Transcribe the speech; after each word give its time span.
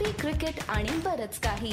Coffee 0.00 0.12
cricket 0.20 0.60
आणि 0.68 0.96
बरच 1.04 1.38
काही. 1.38 1.72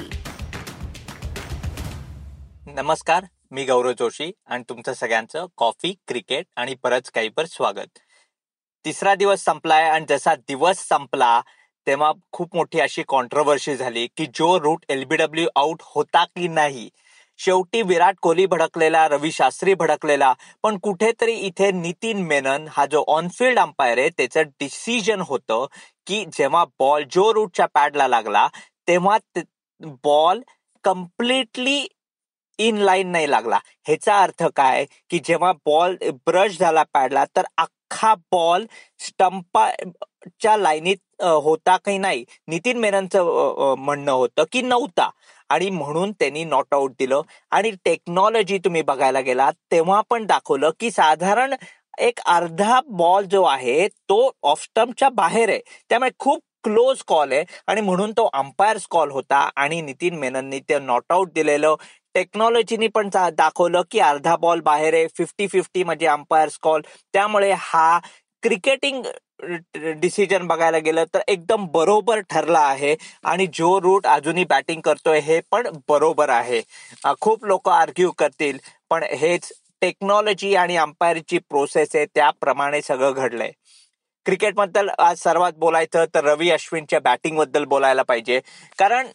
नमस्कार 2.68 3.26
मी 3.52 3.63
गौरव 3.65 3.92
जोशी 3.92 4.31
आणि 4.46 4.63
तुमचं 4.70 4.94
सगळ्यांचं 4.94 5.46
कॉफी 5.57 5.94
क्रिकेट 6.07 6.46
आणि 6.55 6.76
परत 6.84 7.10
काही 7.16 7.29
पर 7.29 7.46
स्वागत. 7.46 8.00
तिसरा 8.86 9.13
दिवस 9.16 9.44
संपलाय 9.44 9.90
आणि 9.90 10.05
जसा 10.10 10.36
दिवस 10.36 10.88
संपला 10.88 11.40
तेव्हा 11.88 12.12
खूप 12.32 12.55
मोठी 12.55 12.79
अशी 12.79 13.03
कॉन्ट्रोवर्सी 13.08 13.76
झाली 13.76 14.08
की 14.17 14.26
जो 14.26 14.59
रूट 14.59 14.85
एलबीडब्ल्यू 14.89 15.47
आउट 15.55 15.81
होता 15.96 16.23
की 16.25 16.48
नाही 16.48 16.89
शेवटी 17.40 17.81
विराट 17.81 18.16
कोहली 18.22 18.45
भडकलेला 18.45 19.08
रवी 19.08 19.31
शास्त्री 19.31 19.73
भडकलेला 19.73 20.34
पण 20.63 20.77
कुठेतरी 20.84 21.34
इथे 21.48 21.72
नितीन 21.72 22.26
मेनन 22.27 22.67
हा 22.72 22.86
जो 22.91 23.04
ऑनफिल्ड 23.08 23.59
अंपायर 23.59 23.98
आहे 23.99 24.09
त्याचं 24.17 24.49
डिसिजन 24.59 25.22
होतं 25.27 25.66
की 26.08 26.23
जेव्हा 26.34 26.63
बॉल 26.80 27.04
जो 27.12 27.34
रूटच्या 27.34 27.66
पॅडला 27.73 28.08
लागला 28.08 28.48
तेव्हा 28.88 29.18
बॉल 30.04 30.41
कम्प्लिटली 30.84 31.86
इन 32.60 32.77
लाईन 32.77 33.12
नाही 33.12 33.30
लागला. 33.32 33.58
ह्याचा 33.88 34.18
अर्थ 34.22 34.44
काय? 34.55 34.85
की 35.10 35.20
जेव्हा 35.26 35.52
बॉल 35.66 35.96
ब्रश 36.27 36.58
झाला 36.60 36.84
पॅडला 36.94 37.26
तर 37.35 37.46
अख्खा 37.58 38.13
बॉल 38.32 38.66
स्टंपाच्या 38.99 40.55
लाईनीत 40.58 41.22
होता 41.44 41.76
काही 41.85 41.98
नाही? 41.98 42.24
नितीन 42.48 42.77
मेननचं 42.80 43.76
म्हणणं 43.80 44.12
होतं 44.12 44.44
की 44.52 44.62
नव्हता. 44.62 45.10
आणि 45.50 45.70
म्हणून 45.70 46.12
त्यांनी 46.12 46.44
नॉट 46.44 46.74
आऊट 46.74 46.92
दिलं. 47.00 47.22
आणि 47.52 47.72
टेक्नॉलॉजी 47.86 48.58
तुम्ही 48.66 48.82
बघायला 48.82 49.20
गेला 49.22 49.50
तेव्हा 49.72 50.02
पण 50.10 50.26
दाखवलं 50.26 50.72
की 50.80 50.92
साधारण 50.92 51.54
एक 52.00 52.20
अर्धा 52.26 52.80
बॉल 52.88 53.26
जो 53.32 53.44
आहे 53.44 53.88
तो 54.10 54.20
ऑफ 54.44 54.64
स्टम्पच्या 54.64 55.10
बाहेर 55.10 55.50
आहे. 55.50 55.60
त्यामुळे 55.90 56.12
खूप 56.20 56.41
क्लोज 56.64 57.02
कॉल 57.08 57.32
आहे. 57.32 57.44
आणि 57.68 57.82
म्हणून 57.82 58.12
तो 58.12 58.30
अंपायर्स 58.34 58.86
कॉल 58.91 59.12
होता 59.12 59.38
आणि 59.55 59.82
नितीन 59.82 60.16
मेनननी 60.20 60.60
ते 60.70 60.80
नॉट 60.80 61.12
आऊट 61.12 61.32
दिलेलं. 61.36 61.76
टेक्नॉलॉजीनी 62.16 62.88
पण 62.96 63.10
दाखवलं 63.14 63.82
की 63.91 63.99
अर्धा 63.99 64.36
बॉल 64.36 64.59
बाहेर 64.61 64.93
आहे. 64.93 65.08
फिफ्टी 65.17 65.47
फिफ्टी 65.47 65.83
म्हणजे 65.83 66.05
अंपायर्स 66.08 66.58
कॉल 66.61 66.81
त्यामुळे 67.14 67.52
हा 67.58 67.99
क्रिकेटिंग 68.43 69.03
डिसिजन 70.02 70.45
बघायला 70.47 70.77
गेलं 70.80 71.03
तर 71.13 71.19
एकदम 71.27 71.66
बरोबर 71.73 72.19
ठरला 72.30 72.59
आहे 72.59 72.95
आणि 73.23 73.47
जो 73.53 73.80
रूट 73.81 74.07
अजूनही 74.07 74.43
बॅटिंग 74.49 74.81
करतोय 74.81 75.19
हे 75.19 75.39
पण 75.52 75.67
बरोबर 75.89 76.30
आहे. 76.30 76.61
खूप 77.21 77.45
लोक 77.45 77.69
आर्ग्यू 77.69 78.11
करतील 78.19 78.58
पण 78.89 79.03
हेच 79.13 79.52
टेक्नॉलॉजी 79.81 80.55
आणि 80.55 80.77
अंपायरची 80.77 81.38
प्रोसेस 81.49 81.95
आहे 81.95 82.05
त्याप्रमाणे 82.15 82.81
सगळं 82.81 83.11
घडलंय. 83.13 83.52
क्रिकेटबद्दल 84.25 84.89
आज 84.99 85.17
सर्वात 85.19 85.53
बोलायचं 85.58 86.05
तर 86.15 86.23
रवी 86.25 86.49
अश्विनच्या 86.52 86.99
बॅटिंगबद्दल 86.99 87.65
बोलायला 87.65 88.03
पाहिजे. 88.03 88.39
कारण 88.80 89.08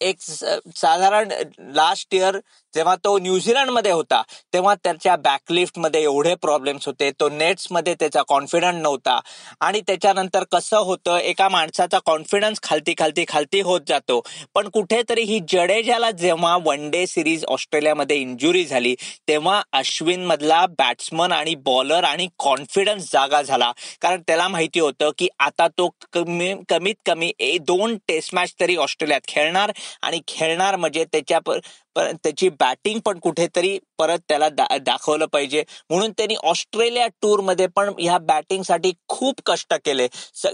एक 0.00 0.20
साधारण 0.20 1.28
लास्ट 1.74 2.14
इयर 2.14 2.38
जेव्हा 2.74 2.94
तो 2.96 3.16
न्यूझीलंडमध्ये 3.18 3.92
होता 3.92 4.22
तेव्हा 4.52 4.74
त्याच्या 4.74 5.16
बॅकलिफ्टमध्ये 5.16 6.02
एवढे 6.02 6.34
प्रॉब्लेम्स 6.42 6.86
होते 6.86 7.10
तो 7.20 7.28
नेट्समध्ये 7.28 7.94
त्याचा 7.94 8.22
कॉन्फिडंट 8.28 8.82
नव्हता. 8.82 9.18
आणि 9.60 9.80
त्याच्यानंतर 9.80 10.44
कसं 10.52 10.76
होतं 10.78 11.16
एका 11.18 11.48
माणसाचा 11.48 11.98
कॉन्फिडन्स 12.06 12.60
खालती 12.62 12.94
खालती 12.98 13.24
खालती 13.28 13.60
होत 13.60 13.80
जातो. 13.88 14.20
पण 14.54 14.68
कुठेतरी 14.68 15.22
ही 15.22 15.38
जडेजाला 15.48 16.10
जेव्हा 16.12 16.56
वन 16.64 16.88
डे 16.90 17.06
सिरीज 17.06 17.44
ऑस्ट्रेलियामध्ये 17.48 18.16
इंजुरी 18.16 18.64
झाली 18.64 18.94
तेव्हा 19.28 19.60
अश्विन 19.72 20.24
मधला 20.26 20.64
बॅट्समन 20.78 21.32
आणि 21.32 21.54
बॉलर 21.64 22.04
आणि 22.04 22.28
कॉन्फिडन्स 22.38 23.10
जागा 23.12 23.42
झाला. 23.42 23.70
कारण 24.02 24.20
त्याला 24.26 24.48
माहिती 24.48 24.80
होतं 24.80 25.10
की 25.18 25.28
आता 25.38 25.68
तो 25.78 25.88
कमी 26.12 26.52
कमीत 26.68 26.94
कमी 27.06 27.32
दोन 27.60 27.96
टेस्ट 28.08 28.34
मॅच 28.34 28.54
तरी 28.60 28.76
ऑस्ट्रेलियात 28.76 29.20
खेळणार 29.28 29.72
आणि 30.02 30.20
खेळणार 30.28 30.76
म्हणजे 30.76 31.04
त्याच्या 31.04 31.38
त्याची 31.96 32.48
बॅटिंग 32.60 32.98
पण 33.06 33.18
कुठेतरी 33.22 33.78
परत 33.98 34.18
त्याला 34.28 34.48
दाखवलं 34.78 35.26
पाहिजे. 35.32 35.62
म्हणून 35.90 36.12
त्यांनी 36.18 36.34
ऑस्ट्रेलिया 36.44 37.06
टूरमध्ये 37.22 37.66
पण 37.76 37.90
ह्या 37.98 38.18
बॅटिंगसाठी 38.18 38.92
खूप 39.08 39.40
कष्ट 39.46 39.74
केले. 39.84 40.06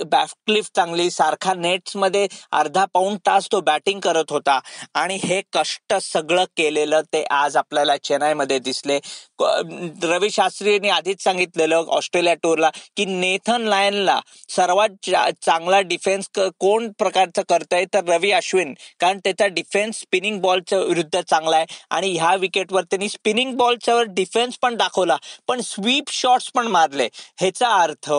बॅकलिफ्ट 0.06 0.74
चांगली 0.76 1.10
सारखा 1.10 1.54
नेट्समध्ये 1.54 2.26
अर्धा 2.52 2.84
पाऊण 2.94 3.16
तास 3.26 3.48
तो 3.52 3.60
बॅटिंग 3.60 4.00
करत 4.00 4.32
होता. 4.32 4.58
आणि 4.94 5.18
हे 5.24 5.40
कष्ट 5.52 5.94
सगळं 6.02 6.44
केलेलं 6.56 7.00
ते 7.12 7.22
आज 7.30 7.56
आपल्याला 7.56 7.96
चेन्नईमध्ये 7.98 8.58
दिसले. 8.58 8.98
रवी 10.02 10.30
शास्त्रीने 10.30 10.88
आधीच 10.90 11.22
सांगितलेलं 11.22 11.84
ऑस्ट्रेलिया 11.88 12.34
टूरला 12.42 12.70
की 12.96 13.04
नेथन 13.04 13.62
लायनला 13.68 14.18
सर्वात 14.48 15.10
चांगला 15.44 15.80
डिफेन्स 15.80 16.28
कोण 16.36 16.88
प्रकारचं 16.98 17.42
करतंय? 17.48 17.84
तर 17.94 18.04
रवी 18.08 18.30
अश्विन. 18.32 18.74
कारण 19.00 19.18
त्याचा 19.24 19.46
डिफेन्स 19.48 20.00
स्पिनिंग 20.00 20.40
बॉलच्या 20.40 20.78
विरुद्ध 20.80 21.20
चांगला 21.30 21.56
आहे. 21.56 21.66
आणि 21.90 22.10
ह्या 22.12 22.34
विकेटवर 22.34 22.82
त्यांनी 22.82 23.08
स्पिनिंग 23.08 23.54
बॉलच्या 23.56 24.02
डिफेन्स 24.08 24.58
पण 24.62 24.74
दाखवला. 24.76 25.16
पण 25.48 25.60
स्वीप 25.60 26.10
शॉट्स 26.12 26.50
पण 26.54 26.66
मारले. 26.66 27.08
ह्याचा 27.40 27.68
अर्थ 27.68 28.12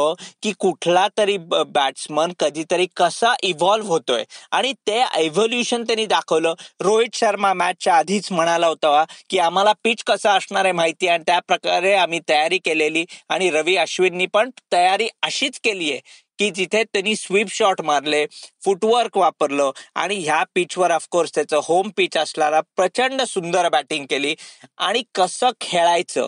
की 0.44 0.52
कुठला 0.60 1.08
तरी 1.18 1.38
बॅट्समन 1.38 2.32
कधीतरी 2.40 2.88
कसा 2.98 3.34
इव्हॉल्व्ह 3.44 3.90
होतोय. 3.90 4.24
आणि 4.52 4.74
ते 4.88 5.02
एव्होल्युशन 5.18 5.84
त्यांनी 5.84 6.06
दाखवलं. 6.06 6.54
रोहित 6.82 7.16
शर्मा 7.16 7.54
मॅचच्या 7.54 7.96
आधीच 7.96 8.32
म्हणाला 8.32 8.68
होता 8.68 9.04
की 9.30 9.38
आम्हाला 9.40 9.74
पिच 9.84 10.04
कसा 10.04 10.34
असणार 10.34 10.66
आहे 10.66 10.72
माहिती 10.74 11.08
आणि 11.08 11.24
त्या 11.28 11.40
प्रकारे 11.40 11.94
आम्ही 11.94 12.20
तयारी 12.30 12.58
केलेली. 12.58 13.06
आणि 13.30 13.50
रवी 13.50 13.76
अश्विननी 13.78 14.26
पण 14.26 14.50
तयारी 14.72 15.08
अशीच 15.24 15.60
केली 15.64 15.92
आहे. 15.92 16.02
की 16.40 16.50
जिथे 16.56 16.84
त्यांनी 16.84 17.16
स्वीप 17.16 17.48
शॉट 17.52 17.82
मारले 17.82 18.26
फुटवर्क 18.66 19.18
वापरलं 19.18 19.72
आणि 19.96 20.16
ह्या 20.24 20.44
पिचवर 20.56 20.92
ऑफकोर्स 20.92 21.36
त्याचं 21.36 21.60
होम 21.64 21.90
पिच 21.98 22.18
असणारा 22.18 22.62
प्रचंड 22.76 23.22
सुंदर 23.28 23.70
बॅटिंग 23.70 24.06
केली 24.10 24.36
आणि 24.80 25.04
कसं 25.16 25.52
खेळायचं? 25.62 26.28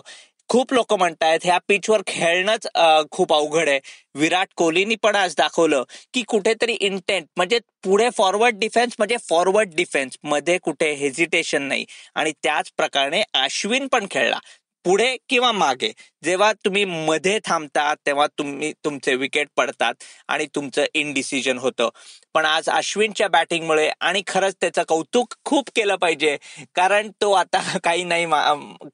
खूप 0.50 0.72
लोक 0.74 0.92
म्हणतायत 0.92 1.40
ह्या 1.44 1.58
पिचवर 1.68 2.02
खेळणंच 2.06 2.66
खूप 3.10 3.32
अवघड 3.34 3.68
आहे. 3.68 3.78
विराट 4.14 4.48
कोहलीनी 4.56 4.94
पण 5.02 5.16
आज 5.16 5.34
दाखवलं 5.38 5.82
की 6.14 6.22
कुठेतरी 6.28 6.72
इंटेंट 6.80 7.26
म्हणजे 7.36 7.58
पुढे 7.84 8.08
फॉरवर्ड 8.16 8.58
डिफेन्स 8.58 8.94
म्हणजे 8.98 9.16
फॉरवर्ड 9.28 9.74
डिफेन्समध्ये 9.76 10.58
कुठे 10.62 10.92
हेजिटेशन 10.94 11.62
नाही. 11.62 11.84
आणि 12.14 12.32
त्याच 12.42 12.70
प्रकारे 12.76 13.22
अश्विन 13.34 13.86
पण 13.92 14.06
खेळला. 14.10 14.38
पुढे 14.84 15.16
किंवा 15.28 15.50
मागे. 15.52 15.92
जेव्हा 16.24 16.52
तुम्ही 16.64 16.84
मध्ये 16.84 17.38
थांबता 17.44 17.92
तेव्हा 18.06 18.26
तुम्ही 18.38 18.72
तुमचे 18.84 19.14
विकेट 19.16 19.48
पडतात 19.56 19.94
आणि 20.28 20.46
तुमचं 20.54 20.84
इनडिसिजन 20.94 21.58
होतं. 21.58 21.88
पण 22.34 22.44
आज 22.46 22.68
अश्विनच्या 22.70 23.28
बॅटिंगमुळे 23.28 23.88
आणि 24.00 24.22
खरंच 24.26 24.54
त्याचं 24.60 24.82
कौतुक 24.88 25.34
खूप 25.44 25.70
केलं 25.76 25.96
पाहिजे. 25.96 26.36
कारण 26.74 27.10
तो 27.20 27.32
आता 27.32 27.60
काही 27.84 28.04
नाही 28.04 28.26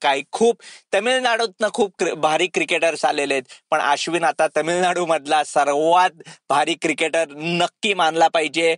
काही 0.03 0.23
खूप 0.33 0.63
तमिळनाडूतनं 0.95 1.69
खूप 1.75 2.05
भारी 2.19 2.47
क्रिकेटर्स 2.55 3.05
आलेले 3.05 3.35
आहेत. 3.35 3.43
पण 3.71 3.81
अश्विन 3.81 4.25
आता 4.25 4.47
तमिळनाडू 4.57 5.07
मधला 5.07 5.43
सर्वात 5.45 6.23
भारी 6.51 6.75
क्रिकेटर 6.83 7.35
नक्की 7.37 7.95
मानला 7.95 8.29
पाहिजे. 8.29 8.75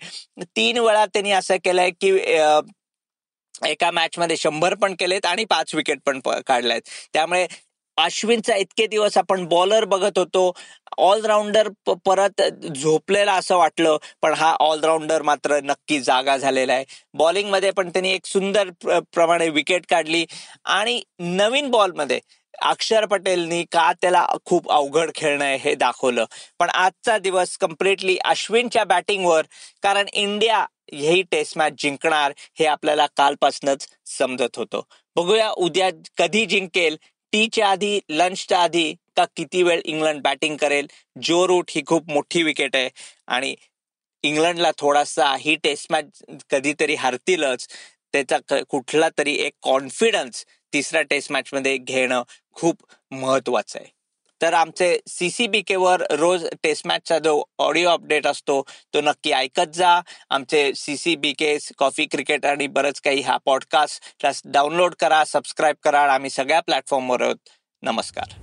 तीन 0.56 0.78
वेळा 0.78 1.06
त्यांनी 1.06 1.32
असं 1.32 1.56
केलंय 1.64 1.90
की 2.00 2.10
एका 3.62 3.90
मॅचमध्ये 3.90 4.36
शंभर 4.36 4.74
पण 4.74 4.94
केलेत 4.94 5.26
आणि 5.26 5.44
पाच 5.44 5.74
विकेट 5.74 5.98
पण 6.06 6.20
काढलेत. 6.46 6.80
त्यामुळे 7.12 7.46
अश्विनचा 8.00 8.54
इतके 8.56 8.86
दिवस 8.86 9.16
आपण 9.18 9.44
बॉलर 9.48 9.84
बघत 9.84 10.18
होतो. 10.18 10.52
ऑलराऊंडर 10.98 11.68
परत 12.06 12.42
झोपलेला 12.74 13.34
असं 13.34 13.56
वाटलं 13.56 13.96
पण 14.22 14.32
हा 14.34 14.54
ऑलराऊंडर 14.60 15.22
मात्र 15.22 15.58
नक्की 15.64 16.00
जागा 16.00 16.36
झालेला 16.36 16.72
आहे. 16.72 16.84
बॉलिंगमध्ये 17.14 17.70
पण 17.70 17.88
त्यांनी 17.88 18.10
एक 18.12 18.26
सुंदर 18.26 18.70
प्रमाणे 19.14 19.48
विकेट 19.48 19.86
काढली. 19.90 20.24
आणि 20.64 21.00
नवीन 21.18 21.70
बॉलमध्ये 21.70 22.20
अक्षर 22.62 23.04
पटेलनी 23.06 23.62
का 23.72 23.92
त्याला 24.00 24.26
खूप 24.44 24.70
अवघड 24.72 25.10
खेळणं 25.14 25.44
आहे 25.44 25.56
हे 25.56 25.74
दाखवलं. 25.74 26.24
पण 26.58 26.68
आजचा 26.70 27.18
दिवस 27.18 27.56
कम्प्लिटली 27.58 28.16
अश्विनच्या 28.24 28.84
बॅटिंगवर 28.84 29.46
कारण 29.82 30.06
इंडिया 30.12 30.64
ही 30.92 31.22
टेस्ट 31.22 31.58
मॅच 31.58 31.72
जिंकणार 31.78 32.32
हे 32.58 32.66
आपल्याला 32.66 33.06
कालपासूनच 33.16 33.86
समजत 34.18 34.56
होतं. 34.56 34.80
बघूया 35.16 35.50
उद्या 35.50 35.90
कधी 36.18 36.44
जिंकेल 36.46 36.96
टीच्या 37.32 37.68
आधी 37.68 37.98
लंचच्या 38.10 38.58
आधी 38.58 38.92
का 39.16 39.24
किती 39.36 39.62
वेळ 39.62 39.80
इंग्लंड 39.84 40.22
बॅटिंग 40.22 40.56
करेल? 40.56 40.86
जो 41.22 41.46
रूट 41.48 41.70
ही 41.70 41.82
खूप 41.86 42.10
मोठी 42.10 42.42
विकेट 42.42 42.76
आहे. 42.76 42.90
आणि 43.28 43.54
इंग्लंडला 44.22 44.70
थोडासा 44.78 45.34
ही 45.36 45.56
टेस्ट 45.56 45.92
मॅच 45.92 46.22
कधीतरी 46.50 46.94
हरतीलच. 46.94 47.66
त्याचा 48.12 48.38
कुठला 48.68 49.08
तरी 49.18 49.34
एक 49.34 49.52
कॉन्फिडन्स 49.62 50.44
तिसऱ्या 50.72 51.02
टेस्ट 51.02 51.32
मॅचमध्ये 51.32 51.76
घेणं 51.76 52.22
खूप 52.52 52.82
महत्वाचं 53.10 53.78
आहे. 53.78 53.99
तर 54.42 54.54
आमचे 54.54 54.96
सीसीबीके 55.06 55.76
वर 55.76 56.02
रोज 56.10 56.46
टेस्ट 56.62 56.86
मॅचचा 56.86 57.18
जो 57.18 57.42
ऑडिओ 57.58 57.88
अपडेट 57.88 58.26
असतो 58.26 58.62
तो 58.94 59.00
नक्की 59.00 59.32
ऐकत 59.32 59.74
जा. 59.74 60.00
आमचे 60.30 60.72
सीसीबीके 60.76 61.56
कॉफी 61.78 62.06
क्रिकेट 62.06 62.46
आणि 62.46 62.66
बरंच 62.66 63.00
काही 63.00 63.20
हा 63.20 63.36
पॉडकास्ट 63.44 64.46
डाउनलोड 64.46 64.94
करा 65.00 65.24
सबस्क्राईब 65.24 65.76
करा 65.82 66.02
आम्ही 66.14 66.30
सगळ्या 66.30 66.60
प्लॅटफॉर्मवर 66.60 67.22
आहोत. 67.22 67.48
नमस्कार. 67.82 68.38